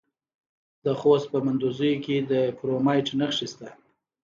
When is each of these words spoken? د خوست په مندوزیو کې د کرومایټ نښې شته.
د 0.85 0.87
خوست 0.99 1.27
په 1.33 1.37
مندوزیو 1.45 2.01
کې 2.05 2.15
د 2.31 2.33
کرومایټ 2.57 3.07
نښې 3.19 3.47
شته. 3.51 3.69